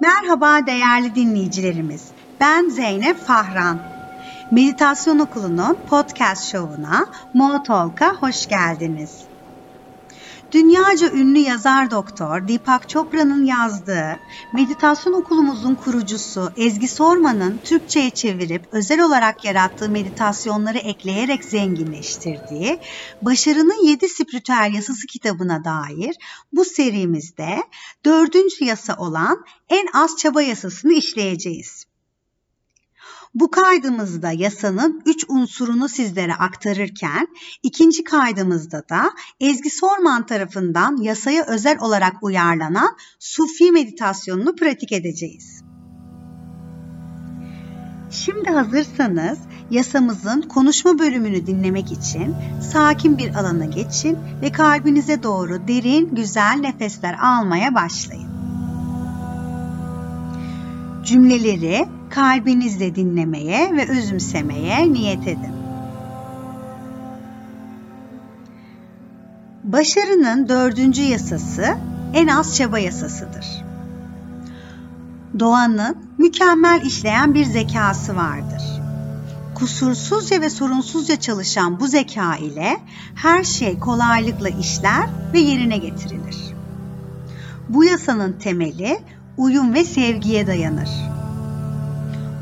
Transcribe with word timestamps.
Merhaba 0.00 0.66
değerli 0.66 1.14
dinleyicilerimiz. 1.14 2.12
Ben 2.40 2.68
Zeynep 2.68 3.16
Fahran. 3.16 3.82
Meditasyon 4.50 5.18
Okulu'nun 5.18 5.86
podcast 5.88 6.52
şovuna 6.52 7.06
Motalk'a 7.34 8.14
hoş 8.20 8.46
geldiniz. 8.48 9.33
Dünyaca 10.54 11.10
ünlü 11.12 11.38
yazar 11.38 11.90
doktor 11.90 12.48
Deepak 12.48 12.88
Chopra'nın 12.88 13.44
yazdığı 13.44 14.16
meditasyon 14.52 15.12
okulumuzun 15.12 15.74
kurucusu 15.74 16.52
Ezgi 16.56 16.88
Sorman'ın 16.88 17.58
Türkçe'ye 17.58 18.10
çevirip 18.10 18.64
özel 18.72 19.00
olarak 19.00 19.44
yarattığı 19.44 19.88
meditasyonları 19.88 20.78
ekleyerek 20.78 21.44
zenginleştirdiği 21.44 22.80
Başarının 23.22 23.86
Yedi 23.86 24.08
Spiritüel 24.08 24.72
Yasası 24.74 25.06
kitabına 25.06 25.64
dair 25.64 26.16
bu 26.52 26.64
serimizde 26.64 27.58
dördüncü 28.04 28.64
yasa 28.64 28.96
olan 28.96 29.44
en 29.68 29.86
az 29.94 30.16
çaba 30.16 30.42
yasasını 30.42 30.92
işleyeceğiz. 30.92 31.84
Bu 33.34 33.50
kaydımızda 33.50 34.32
yasanın 34.32 35.02
üç 35.06 35.24
unsurunu 35.28 35.88
sizlere 35.88 36.34
aktarırken 36.34 37.28
ikinci 37.62 38.04
kaydımızda 38.04 38.88
da 38.88 39.10
Ezgi 39.40 39.70
Sorman 39.70 40.26
tarafından 40.26 40.96
yasaya 40.96 41.46
özel 41.46 41.78
olarak 41.80 42.22
uyarlanan 42.22 42.96
Sufi 43.18 43.72
meditasyonunu 43.72 44.54
pratik 44.54 44.92
edeceğiz. 44.92 45.62
Şimdi 48.10 48.50
hazırsanız 48.50 49.38
yasamızın 49.70 50.42
konuşma 50.42 50.98
bölümünü 50.98 51.46
dinlemek 51.46 51.92
için 51.92 52.34
sakin 52.72 53.18
bir 53.18 53.34
alana 53.34 53.64
geçin 53.64 54.18
ve 54.42 54.52
kalbinize 54.52 55.22
doğru 55.22 55.68
derin, 55.68 56.14
güzel 56.14 56.58
nefesler 56.60 57.18
almaya 57.22 57.74
başlayın. 57.74 58.33
Cümleleri 61.04 61.88
kalbinizle 62.10 62.94
dinlemeye 62.94 63.76
ve 63.76 63.88
özümsemeye 63.88 64.92
niyet 64.92 65.22
edin. 65.22 65.54
Başarının 69.64 70.48
dördüncü 70.48 71.02
yasası 71.02 71.76
en 72.14 72.26
az 72.26 72.56
çaba 72.56 72.78
yasasıdır. 72.78 73.46
Doğanın 75.38 75.96
mükemmel 76.18 76.82
işleyen 76.84 77.34
bir 77.34 77.44
zekası 77.44 78.16
vardır. 78.16 78.62
Kusursuzca 79.54 80.40
ve 80.40 80.50
sorunsuzca 80.50 81.20
çalışan 81.20 81.80
bu 81.80 81.86
zeka 81.86 82.36
ile 82.36 82.76
her 83.14 83.44
şey 83.44 83.78
kolaylıkla 83.78 84.48
işler 84.48 85.08
ve 85.32 85.38
yerine 85.38 85.76
getirilir. 85.76 86.36
Bu 87.68 87.84
yasanın 87.84 88.32
temeli 88.32 88.98
uyum 89.36 89.74
ve 89.74 89.84
sevgiye 89.84 90.46
dayanır 90.46 91.14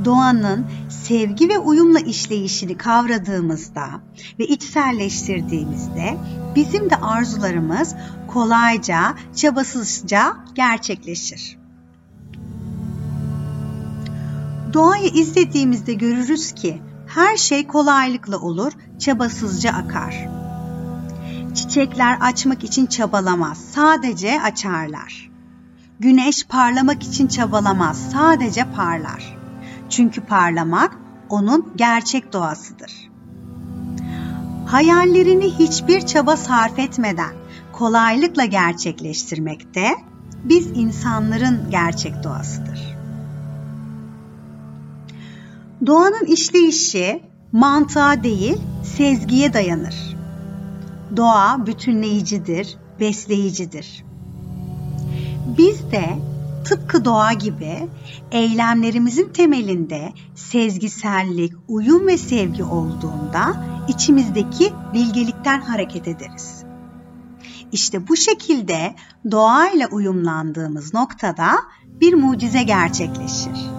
doğanın 0.05 0.67
sevgi 0.89 1.49
ve 1.49 1.59
uyumla 1.59 2.01
işleyişini 2.01 2.77
kavradığımızda 2.77 3.87
ve 4.39 4.47
içselleştirdiğimizde 4.47 6.17
bizim 6.57 6.91
de 6.91 6.97
arzularımız 6.97 7.95
kolayca, 8.29 9.15
çabasızca 9.37 10.37
gerçekleşir. 10.55 11.59
Doğayı 14.73 15.11
izlediğimizde 15.11 15.95
görürüz 15.95 16.53
ki 16.53 16.83
her 17.07 17.37
şey 17.37 17.67
kolaylıkla 17.67 18.39
olur, 18.39 18.73
çabasızca 18.99 19.73
akar. 19.73 20.29
Çiçekler 21.55 22.19
açmak 22.21 22.65
için 22.65 22.87
çabalamaz, 22.87 23.59
sadece 23.75 24.43
açarlar. 24.43 25.32
Güneş 26.03 26.47
parlamak 26.47 27.03
için 27.03 27.27
çabalamaz, 27.27 28.11
sadece 28.13 28.65
parlar. 28.65 29.37
Çünkü 29.91 30.21
parlamak 30.21 30.97
onun 31.29 31.73
gerçek 31.77 32.33
doğasıdır. 32.33 33.11
Hayallerini 34.67 35.59
hiçbir 35.59 36.07
çaba 36.07 36.37
sarf 36.37 36.79
etmeden 36.79 37.33
kolaylıkla 37.73 38.45
gerçekleştirmek 38.45 39.75
de 39.75 39.89
biz 40.45 40.67
insanların 40.67 41.71
gerçek 41.71 42.25
doğasıdır. 42.25 42.97
Doğanın 45.87 46.27
işleyişi 46.27 47.23
mantığa 47.53 48.23
değil, 48.23 48.59
sezgiye 48.97 49.53
dayanır. 49.53 50.17
Doğa 51.17 51.67
bütünleyicidir, 51.67 52.77
besleyicidir. 53.01 54.12
Biz 55.47 55.93
de 55.93 56.19
tıpkı 56.65 57.05
doğa 57.05 57.33
gibi 57.33 57.89
eylemlerimizin 58.31 59.29
temelinde 59.29 60.13
sezgisellik, 60.35 61.53
uyum 61.69 62.07
ve 62.07 62.19
sevgi 62.19 62.65
olduğunda 62.65 63.65
içimizdeki 63.89 64.73
bilgelikten 64.95 65.61
hareket 65.61 66.09
ederiz. 66.09 66.65
İşte 67.73 68.09
bu 68.09 68.17
şekilde 68.17 68.95
doğayla 69.31 69.89
uyumlandığımız 69.89 70.95
noktada 70.95 71.51
bir 72.01 72.15
mucize 72.15 72.63
gerçekleşir. 72.63 73.71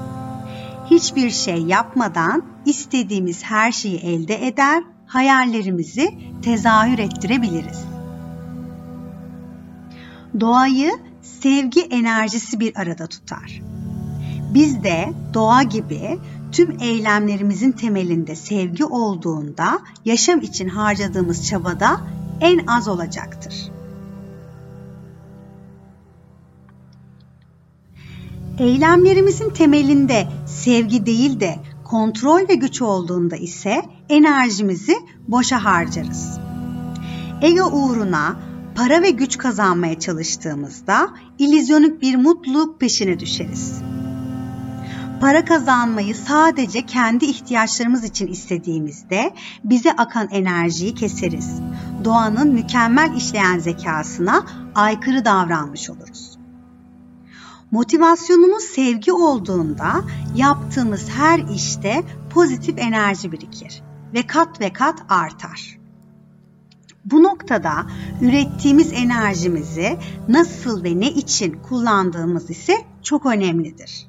Hiçbir 0.92 1.30
şey 1.30 1.62
yapmadan 1.62 2.44
istediğimiz 2.66 3.44
her 3.44 3.72
şeyi 3.72 3.98
elde 3.98 4.48
eder, 4.48 4.84
hayallerimizi 5.06 6.10
tezahür 6.42 7.00
ettirebiliriz. 7.00 7.86
Doğayı 10.40 10.92
sevgi 11.24 11.82
enerjisi 11.82 12.60
bir 12.60 12.80
arada 12.82 13.08
tutar. 13.08 13.62
Biz 14.54 14.84
de 14.84 15.14
doğa 15.34 15.64
gibi 15.64 16.20
tüm 16.52 16.78
eylemlerimizin 16.82 17.72
temelinde 17.72 18.36
sevgi 18.36 18.86
olduğunda 18.86 19.80
yaşam 20.06 20.42
için 20.42 20.68
harcadığımız 20.68 21.48
çabada 21.48 22.02
en 22.42 22.66
az 22.68 22.88
olacaktır. 22.88 23.54
Eylemlerimizin 28.60 29.50
temelinde 29.50 30.28
sevgi 30.48 31.06
değil 31.06 31.40
de 31.40 31.56
kontrol 31.84 32.50
ve 32.50 32.56
güç 32.56 32.82
olduğunda 32.82 33.36
ise 33.36 33.82
enerjimizi 34.10 34.96
boşa 35.28 35.64
harcarız. 35.64 36.40
Ego 37.42 37.64
uğruna 37.64 38.36
para 38.76 39.02
ve 39.02 39.10
güç 39.10 39.38
kazanmaya 39.38 40.00
çalıştığımızda 40.00 41.10
ilizyonik 41.40 42.02
bir 42.02 42.16
mutluluk 42.16 42.80
peşine 42.80 43.20
düşeriz. 43.20 43.82
Para 45.22 45.46
kazanmayı 45.46 46.16
sadece 46.16 46.86
kendi 46.86 47.26
ihtiyaçlarımız 47.26 48.04
için 48.04 48.28
istediğimizde 48.28 49.34
bize 49.64 49.92
akan 49.92 50.28
enerjiyi 50.30 50.96
keseriz. 50.96 51.60
Doğanın 52.04 52.54
mükemmel 52.54 53.16
işleyen 53.18 53.60
zekasına 53.60 54.46
aykırı 54.76 55.26
davranmış 55.26 55.90
oluruz. 55.90 56.38
Motivasyonumuz 57.72 58.64
sevgi 58.64 59.12
olduğunda 59.12 60.02
yaptığımız 60.36 61.10
her 61.10 61.40
işte 61.56 62.04
pozitif 62.30 62.80
enerji 62.80 63.32
birikir 63.32 63.82
ve 64.14 64.28
kat 64.28 64.62
ve 64.62 64.74
kat 64.74 65.00
artar. 65.10 65.83
Bu 67.06 67.24
noktada 67.24 67.86
ürettiğimiz 68.22 68.94
enerjimizi 68.94 69.98
nasıl 70.28 70.84
ve 70.84 71.00
ne 71.00 71.12
için 71.12 71.60
kullandığımız 71.70 72.50
ise 72.50 72.74
çok 73.04 73.26
önemlidir. 73.26 74.08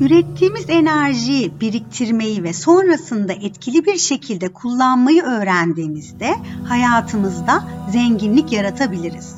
Ürettiğimiz 0.00 0.64
enerjiyi 0.70 1.60
biriktirmeyi 1.60 2.42
ve 2.42 2.52
sonrasında 2.52 3.32
etkili 3.32 3.84
bir 3.86 3.98
şekilde 3.98 4.52
kullanmayı 4.52 5.22
öğrendiğimizde 5.22 6.34
hayatımızda 6.68 7.64
zenginlik 7.92 8.52
yaratabiliriz. 8.52 9.34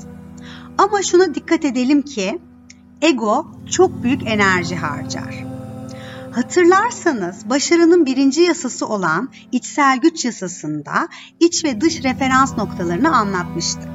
Ama 0.79 1.03
şuna 1.03 1.35
dikkat 1.35 1.65
edelim 1.65 2.03
ki 2.03 2.39
ego 3.03 3.47
çok 3.71 4.03
büyük 4.03 4.27
enerji 4.27 4.77
harcar. 4.77 5.54
Hatırlarsanız 6.35 7.51
başarının 7.51 8.07
birinci 8.07 8.41
yasası 8.41 8.87
olan 8.87 9.29
içsel 9.53 9.99
güç 9.99 10.25
yasasında 10.25 11.09
iç 11.41 11.65
ve 11.65 11.81
dış 11.81 12.05
referans 12.05 12.57
noktalarını 12.57 13.17
anlatmıştık. 13.17 13.91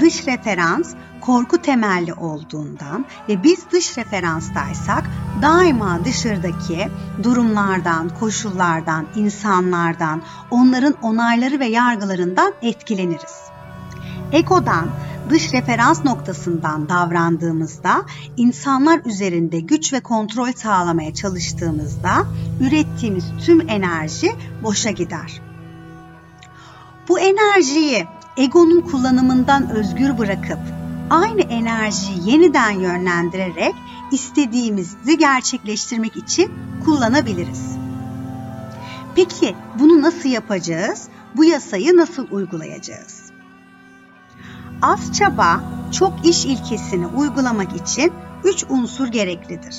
Dış 0.00 0.26
referans 0.26 0.94
korku 1.20 1.58
temelli 1.58 2.14
olduğundan 2.14 3.06
ve 3.28 3.42
biz 3.42 3.58
dış 3.72 3.98
referanstaysak 3.98 5.04
daima 5.42 6.04
dışarıdaki 6.04 6.88
durumlardan, 7.22 8.08
koşullardan, 8.08 9.06
insanlardan, 9.16 10.22
onların 10.50 10.94
onayları 11.02 11.60
ve 11.60 11.66
yargılarından 11.66 12.52
etkileniriz. 12.62 13.44
Ego'dan 14.32 14.88
dış 15.30 15.52
referans 15.52 16.04
noktasından 16.04 16.88
davrandığımızda, 16.88 18.04
insanlar 18.36 19.00
üzerinde 19.04 19.60
güç 19.60 19.92
ve 19.92 20.00
kontrol 20.00 20.52
sağlamaya 20.52 21.14
çalıştığımızda 21.14 22.26
ürettiğimiz 22.60 23.24
tüm 23.46 23.68
enerji 23.68 24.32
boşa 24.62 24.90
gider. 24.90 25.40
Bu 27.08 27.18
enerjiyi 27.18 28.06
egonun 28.36 28.80
kullanımından 28.80 29.70
özgür 29.70 30.18
bırakıp 30.18 30.58
aynı 31.10 31.40
enerjiyi 31.40 32.30
yeniden 32.30 32.70
yönlendirerek 32.70 33.74
istediğimizi 34.12 35.18
gerçekleştirmek 35.18 36.16
için 36.16 36.52
kullanabiliriz. 36.84 37.76
Peki 39.14 39.54
bunu 39.78 40.02
nasıl 40.02 40.28
yapacağız? 40.28 41.08
Bu 41.36 41.44
yasayı 41.44 41.96
nasıl 41.96 42.26
uygulayacağız? 42.30 43.23
Az 44.86 45.12
çaba, 45.12 45.60
çok 45.92 46.26
iş 46.26 46.44
ilkesini 46.44 47.06
uygulamak 47.06 47.76
için 47.76 48.12
üç 48.44 48.64
unsur 48.68 49.08
gereklidir. 49.08 49.76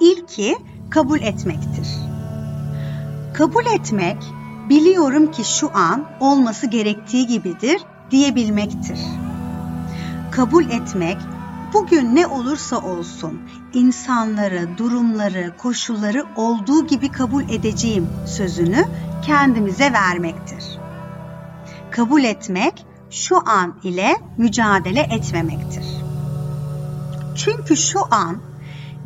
İlki 0.00 0.56
kabul 0.90 1.20
etmektir. 1.20 1.88
Kabul 3.34 3.66
etmek, 3.66 4.16
biliyorum 4.68 5.30
ki 5.30 5.44
şu 5.44 5.70
an 5.76 6.04
olması 6.20 6.66
gerektiği 6.66 7.26
gibidir 7.26 7.82
diyebilmektir. 8.10 8.98
Kabul 10.30 10.64
etmek, 10.64 11.16
bugün 11.72 12.14
ne 12.14 12.26
olursa 12.26 12.78
olsun 12.78 13.40
insanları, 13.72 14.68
durumları, 14.78 15.56
koşulları 15.58 16.24
olduğu 16.36 16.86
gibi 16.86 17.12
kabul 17.12 17.42
edeceğim 17.42 18.08
sözünü 18.26 18.84
kendimize 19.26 19.92
vermektir. 19.92 20.64
Kabul 21.90 22.24
etmek 22.24 22.86
şu 23.14 23.48
an 23.48 23.74
ile 23.82 24.16
mücadele 24.38 25.00
etmemektir. 25.00 25.84
Çünkü 27.34 27.76
şu 27.76 28.00
an 28.10 28.36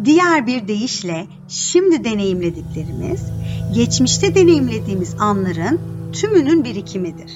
diğer 0.04 0.46
bir 0.46 0.68
deyişle 0.68 1.26
şimdi 1.48 2.04
deneyimlediklerimiz, 2.04 3.22
geçmişte 3.74 4.34
deneyimlediğimiz 4.34 5.14
anların 5.20 5.80
tümünün 6.12 6.64
birikimidir. 6.64 7.32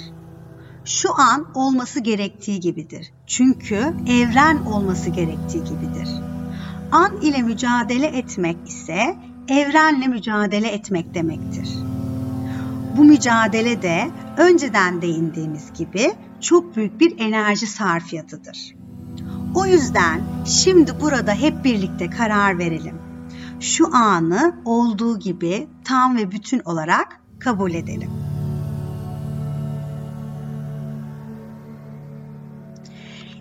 Şu 0.84 1.20
an 1.20 1.46
olması 1.54 2.00
gerektiği 2.00 2.60
gibidir. 2.60 3.12
Çünkü 3.26 3.94
evren 4.08 4.64
olması 4.64 5.10
gerektiği 5.10 5.64
gibidir. 5.64 6.08
An 6.92 7.20
ile 7.20 7.42
mücadele 7.42 8.06
etmek 8.06 8.56
ise 8.66 9.16
evrenle 9.48 10.06
mücadele 10.06 10.68
etmek 10.68 11.14
demektir. 11.14 11.68
Bu 12.96 13.04
mücadele 13.04 13.82
de 13.82 14.10
önceden 14.36 15.02
değindiğimiz 15.02 15.72
gibi 15.72 16.12
çok 16.42 16.76
büyük 16.76 17.00
bir 17.00 17.18
enerji 17.18 17.66
sarfiyatıdır. 17.66 18.74
O 19.54 19.66
yüzden 19.66 20.22
şimdi 20.46 21.00
burada 21.00 21.32
hep 21.34 21.64
birlikte 21.64 22.10
karar 22.10 22.58
verelim. 22.58 22.98
Şu 23.60 23.96
anı 23.96 24.54
olduğu 24.64 25.18
gibi 25.18 25.68
tam 25.84 26.16
ve 26.16 26.30
bütün 26.30 26.60
olarak 26.64 27.20
kabul 27.38 27.74
edelim. 27.74 28.10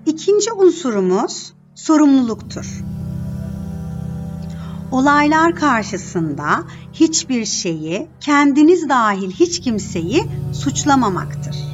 İkinci 0.05 0.51
unsurumuz 0.51 1.53
sorumluluktur. 1.75 2.83
Olaylar 4.91 5.55
karşısında 5.55 6.63
hiçbir 6.93 7.45
şeyi, 7.45 8.07
kendiniz 8.19 8.89
dahil 8.89 9.31
hiç 9.31 9.59
kimseyi 9.59 10.23
suçlamamaktır. 10.53 11.70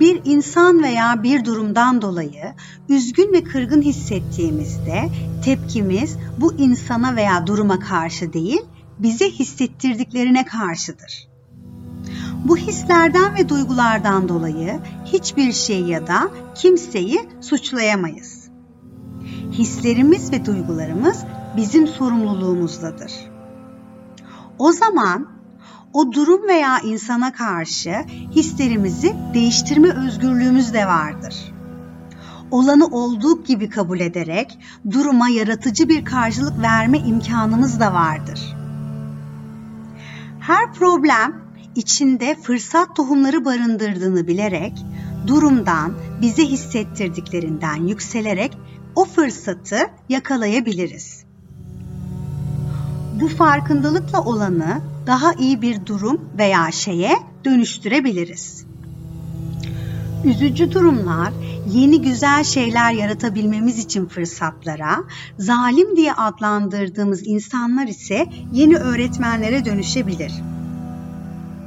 Bir 0.00 0.20
insan 0.24 0.82
veya 0.82 1.22
bir 1.22 1.44
durumdan 1.44 2.02
dolayı 2.02 2.54
üzgün 2.88 3.32
ve 3.32 3.44
kırgın 3.44 3.82
hissettiğimizde 3.82 5.08
tepkimiz 5.44 6.16
bu 6.40 6.54
insana 6.54 7.16
veya 7.16 7.46
duruma 7.46 7.78
karşı 7.78 8.32
değil, 8.32 8.62
bize 8.98 9.30
hissettirdiklerine 9.30 10.44
karşıdır. 10.44 11.28
Bu 12.44 12.56
hislerden 12.56 13.34
ve 13.34 13.48
duygulardan 13.48 14.28
dolayı 14.28 14.80
hiçbir 15.04 15.52
şey 15.52 15.82
ya 15.82 16.06
da 16.06 16.30
kimseyi 16.54 17.28
suçlayamayız. 17.40 18.48
Hislerimiz 19.52 20.32
ve 20.32 20.46
duygularımız 20.46 21.24
bizim 21.56 21.86
sorumluluğumuzdadır. 21.86 23.12
O 24.58 24.72
zaman 24.72 25.33
o 25.94 26.12
durum 26.12 26.48
veya 26.48 26.80
insana 26.80 27.32
karşı 27.32 27.94
hislerimizi 28.30 29.14
değiştirme 29.34 29.88
özgürlüğümüz 29.88 30.74
de 30.74 30.86
vardır. 30.86 31.34
Olanı 32.50 32.86
olduğu 32.86 33.44
gibi 33.44 33.70
kabul 33.70 34.00
ederek 34.00 34.58
duruma 34.90 35.28
yaratıcı 35.28 35.88
bir 35.88 36.04
karşılık 36.04 36.62
verme 36.62 36.98
imkanımız 36.98 37.80
da 37.80 37.92
vardır. 37.92 38.56
Her 40.40 40.72
problem 40.72 41.42
içinde 41.74 42.36
fırsat 42.42 42.96
tohumları 42.96 43.44
barındırdığını 43.44 44.26
bilerek 44.26 44.84
durumdan, 45.26 45.94
bize 46.22 46.44
hissettirdiklerinden 46.44 47.86
yükselerek 47.86 48.58
o 48.96 49.04
fırsatı 49.04 49.78
yakalayabiliriz. 50.08 51.23
Bu 53.20 53.28
farkındalıkla 53.28 54.24
olanı 54.24 54.80
daha 55.06 55.32
iyi 55.32 55.62
bir 55.62 55.86
durum 55.86 56.20
veya 56.38 56.70
şeye 56.72 57.16
dönüştürebiliriz. 57.44 58.66
Üzücü 60.24 60.72
durumlar 60.72 61.32
yeni 61.72 62.02
güzel 62.02 62.44
şeyler 62.44 62.92
yaratabilmemiz 62.92 63.78
için 63.78 64.06
fırsatlara, 64.06 65.04
zalim 65.38 65.96
diye 65.96 66.12
adlandırdığımız 66.12 67.26
insanlar 67.26 67.86
ise 67.86 68.26
yeni 68.52 68.76
öğretmenlere 68.76 69.64
dönüşebilir. 69.64 70.32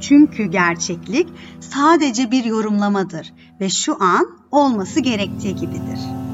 Çünkü 0.00 0.44
gerçeklik 0.44 1.28
sadece 1.60 2.30
bir 2.30 2.44
yorumlamadır 2.44 3.32
ve 3.60 3.70
şu 3.70 4.02
an 4.02 4.26
olması 4.50 5.00
gerektiği 5.00 5.56
gibidir. 5.56 6.27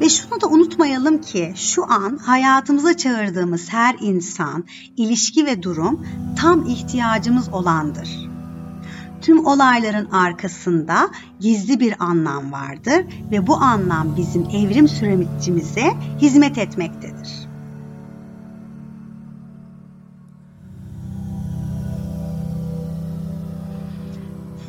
Ve 0.00 0.08
şunu 0.08 0.40
da 0.40 0.46
unutmayalım 0.46 1.20
ki 1.20 1.52
şu 1.56 1.92
an 1.92 2.16
hayatımıza 2.16 2.96
çağırdığımız 2.96 3.72
her 3.72 3.96
insan, 4.00 4.64
ilişki 4.96 5.46
ve 5.46 5.62
durum 5.62 6.06
tam 6.38 6.66
ihtiyacımız 6.66 7.48
olandır. 7.48 8.08
Tüm 9.22 9.46
olayların 9.46 10.10
arkasında 10.10 11.10
gizli 11.40 11.80
bir 11.80 11.94
anlam 11.98 12.52
vardır 12.52 13.04
ve 13.30 13.46
bu 13.46 13.56
anlam 13.56 14.16
bizim 14.16 14.42
evrim 14.42 14.88
sürecimize 14.88 15.92
hizmet 16.20 16.58
etmektedir. 16.58 17.46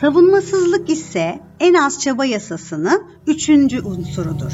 Savunmasızlık 0.02 0.90
ise 0.90 1.40
en 1.60 1.74
az 1.74 2.00
çaba 2.00 2.26
yasasının 2.26 3.04
üçüncü 3.28 3.82
unsurudur. 3.82 4.54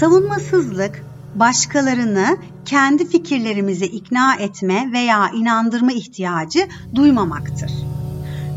Savunmasızlık, 0.00 1.04
başkalarını 1.34 2.36
kendi 2.64 3.08
fikirlerimize 3.08 3.86
ikna 3.86 4.34
etme 4.34 4.92
veya 4.92 5.30
inandırma 5.30 5.92
ihtiyacı 5.92 6.68
duymamaktır. 6.94 7.72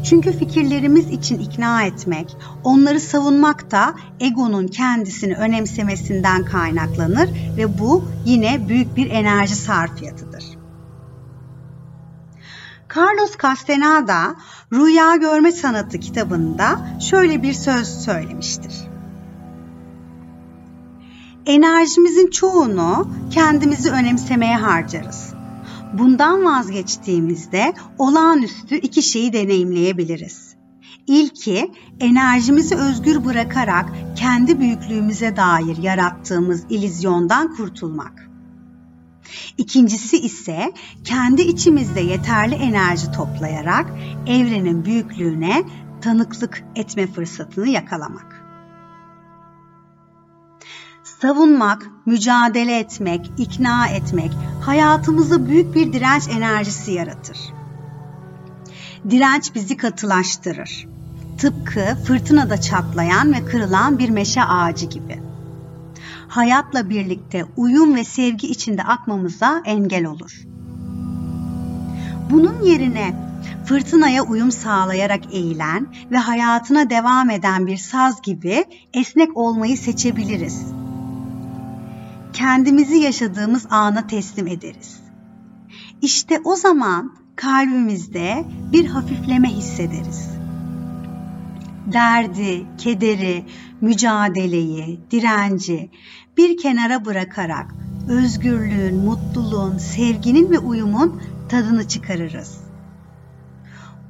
Çünkü 0.10 0.32
fikirlerimiz 0.32 1.10
için 1.10 1.39
ikna 1.39 1.84
etmek, 1.84 2.38
onları 2.63 3.00
savunmak 3.00 3.72
da 3.72 3.96
egonun 4.20 4.67
kendisini 4.67 5.36
önemsemesinden 5.36 6.46
kaynaklanır 6.46 7.29
ve 7.58 7.79
bu 7.79 8.06
yine 8.25 8.67
büyük 8.67 8.98
bir 8.98 9.12
enerji 9.12 9.56
sarfiyatıdır. 9.56 10.44
Carlos 12.96 13.38
Castaneda 13.41 14.36
Rüya 14.74 15.15
Görme 15.15 15.51
Sanatı 15.51 16.00
kitabında 16.00 16.79
şöyle 17.00 17.44
bir 17.44 17.53
söz 17.53 17.88
söylemiştir. 17.88 18.97
Enerjimizin 21.48 22.30
çoğunu 22.30 23.12
kendimizi 23.32 23.89
önemsemeye 23.92 24.58
harcarız. 24.58 25.34
Bundan 25.94 26.46
vazgeçtiğimizde 26.46 27.74
olağanüstü 27.98 28.75
iki 28.75 29.04
şeyi 29.04 29.34
deneyimleyebiliriz. 29.34 30.56
İlki 31.08 31.72
enerjimizi 32.00 32.75
özgür 32.75 33.25
bırakarak 33.25 33.86
kendi 34.16 34.60
büyüklüğümüze 34.60 35.36
dair 35.36 35.77
yarattığımız 35.77 36.66
ilizyondan 36.70 37.56
kurtulmak. 37.56 38.30
İkincisi 39.58 40.18
ise 40.18 40.74
kendi 41.04 41.42
içimizde 41.42 42.01
yeterli 42.01 42.56
enerji 42.56 43.12
toplayarak 43.12 43.92
evrenin 44.27 44.86
büyüklüğüne 44.86 45.63
tanıklık 46.01 46.63
etme 46.75 47.08
fırsatını 47.08 47.70
yakalamak. 47.70 48.37
Savunmak, 51.21 51.89
mücadele 52.05 52.79
etmek, 52.79 53.31
ikna 53.37 53.87
etmek 53.87 54.31
hayatımızda 54.61 55.47
büyük 55.47 55.75
bir 55.75 55.93
direnç 55.93 56.27
enerjisi 56.27 56.91
yaratır. 56.91 57.37
Direnç 59.09 59.55
bizi 59.55 59.77
katılaştırır. 59.77 60.87
Tıpkı 61.37 61.97
fırtınada 62.05 62.61
çatlayan 62.61 63.33
ve 63.33 63.45
kırılan 63.45 63.99
bir 63.99 64.09
meşe 64.09 64.43
ağacı 64.43 64.85
gibi 64.85 65.21
hayatla 66.27 66.89
birlikte 66.89 67.45
uyum 67.57 67.95
ve 67.95 68.03
sevgi 68.03 68.47
içinde 68.47 68.83
akmamıza 68.83 69.61
engel 69.65 70.05
olur. 70.05 70.41
Bunun 72.29 72.61
yerine 72.61 73.27
Fırtınaya 73.65 74.23
uyum 74.23 74.51
sağlayarak 74.51 75.33
eğilen 75.33 75.87
ve 76.11 76.17
hayatına 76.17 76.89
devam 76.89 77.29
eden 77.29 77.67
bir 77.67 77.77
saz 77.77 78.21
gibi 78.21 78.65
esnek 78.93 79.37
olmayı 79.37 79.77
seçebiliriz. 79.77 80.65
Kendimizi 82.38 82.96
yaşadığımız 82.96 83.65
ana 83.70 84.08
teslim 84.08 84.48
ederiz. 84.48 85.00
İşte 86.01 86.41
o 86.44 86.56
zaman 86.56 87.15
kalbimizde 87.36 88.46
bir 88.74 88.86
hafifleme 88.86 89.50
hissederiz. 89.50 90.29
Derdi, 91.94 92.65
kederi, 92.77 93.46
mücadeleyi, 93.82 95.00
direnci 95.12 95.89
bir 96.38 96.58
kenara 96.58 97.06
bırakarak 97.06 97.75
özgürlüğün, 98.10 98.96
mutluluğun, 98.96 99.77
sevginin 99.77 100.51
ve 100.51 100.60
uyumun 100.60 101.22
tadını 101.50 101.88
çıkarırız. 101.88 102.58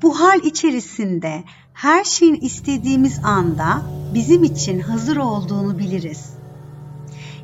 Bu 0.01 0.19
hal 0.19 0.39
içerisinde 0.39 1.43
her 1.73 2.03
şeyin 2.03 2.35
istediğimiz 2.35 3.19
anda 3.23 3.81
bizim 4.13 4.43
için 4.43 4.79
hazır 4.79 5.17
olduğunu 5.17 5.79
biliriz. 5.79 6.37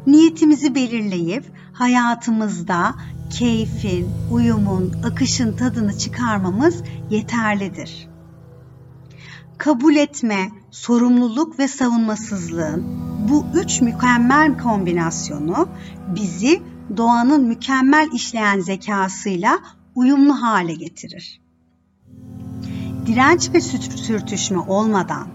Niyetimizi 0.07 0.75
belirleyip 0.75 1.43
hayatımızda 1.73 2.95
keyfin, 3.29 4.09
uyumun, 4.31 4.93
akışın 5.03 5.57
tadını 5.57 5.97
çıkarmamız 5.97 6.83
yeterlidir. 7.09 8.07
Kabul 9.57 9.95
etme, 9.95 10.49
sorumluluk 10.71 11.59
ve 11.59 11.67
savunmasızlığın 11.67 12.83
bu 13.29 13.45
üç 13.53 13.81
mükemmel 13.81 14.57
kombinasyonu 14.57 15.69
bizi 16.15 16.61
doğanın 16.97 17.43
mükemmel 17.43 18.09
işleyen 18.13 18.59
zekasıyla 18.59 19.59
uyumlu 19.95 20.41
hale 20.41 20.73
getirir. 20.73 21.41
Direnç 23.05 23.49
ve 23.53 23.61
sürtüşme 23.61 24.59
olmadan 24.59 25.27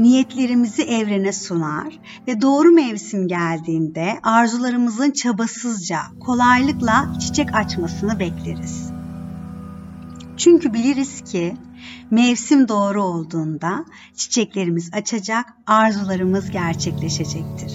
niyetlerimizi 0.00 0.82
evrene 0.82 1.32
sunar 1.32 1.98
ve 2.28 2.40
doğru 2.40 2.70
mevsim 2.70 3.28
geldiğinde 3.28 4.18
arzularımızın 4.22 5.10
çabasızca, 5.10 6.00
kolaylıkla 6.20 7.18
çiçek 7.20 7.54
açmasını 7.54 8.18
bekleriz. 8.20 8.90
Çünkü 10.36 10.74
biliriz 10.74 11.20
ki 11.20 11.56
mevsim 12.10 12.68
doğru 12.68 13.02
olduğunda 13.02 13.84
çiçeklerimiz 14.14 14.90
açacak, 14.92 15.46
arzularımız 15.66 16.50
gerçekleşecektir. 16.50 17.72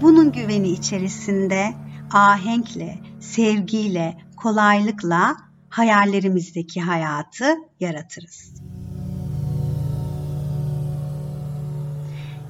Bunun 0.00 0.32
güveni 0.32 0.68
içerisinde 0.68 1.74
ahenkle, 2.12 2.98
sevgiyle, 3.20 4.18
kolaylıkla 4.36 5.36
hayallerimizdeki 5.68 6.80
hayatı 6.80 7.56
yaratırız. 7.80 8.65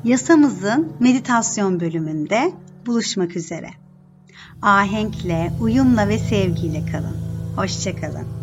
Yasamızın 0.07 0.93
meditasyon 1.01 1.81
bölümünde 1.81 2.53
buluşmak 2.87 3.37
üzere. 3.37 3.71
Ahenkle, 4.63 5.53
uyumla 5.61 6.09
ve 6.09 6.19
sevgiyle 6.19 6.87
kalın. 6.93 7.17
Hoşçakalın. 7.57 8.36